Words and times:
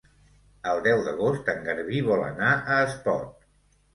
El 0.71 0.79
deu 0.87 1.01
d'agost 1.07 1.51
en 1.53 1.61
Garbí 1.67 2.01
vol 2.09 2.23
anar 2.29 2.49
a 2.77 2.79
Espot. 2.89 3.47